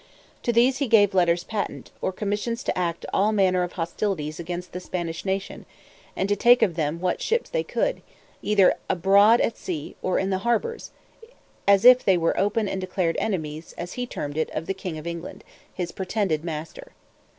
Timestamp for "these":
0.51-0.77